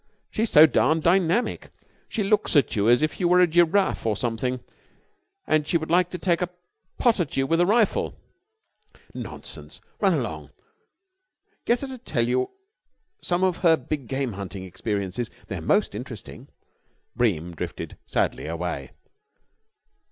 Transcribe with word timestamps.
"She's 0.31 0.49
so 0.49 0.65
darned 0.65 1.03
dynamic. 1.03 1.69
She 2.09 2.23
looks 2.23 2.55
at 2.55 2.75
you 2.75 2.89
as 2.89 3.03
if 3.03 3.19
you 3.19 3.27
were 3.27 3.39
a 3.39 3.45
giraffe 3.45 4.03
or 4.03 4.17
something 4.17 4.59
and 5.45 5.67
she 5.67 5.77
would 5.77 5.91
like 5.91 6.09
to 6.09 6.17
take 6.17 6.41
a 6.41 6.49
pot 6.97 7.19
at 7.19 7.37
you 7.37 7.45
with 7.45 7.61
a 7.61 7.67
rifle." 7.67 8.15
"Nonsense! 9.13 9.79
Run 9.99 10.15
along. 10.15 10.49
Get 11.65 11.81
her 11.81 11.87
to 11.87 11.99
tell 11.99 12.27
you 12.27 12.49
some 13.21 13.43
of 13.43 13.57
her 13.57 13.77
big 13.77 14.07
game 14.07 14.33
hunting 14.33 14.63
experiences. 14.63 15.29
They 15.49 15.57
are 15.57 15.61
most 15.61 15.93
interesting." 15.93 16.47
Bream 17.15 17.53
drifted 17.53 17.95
sadly 18.07 18.47
away. 18.47 18.93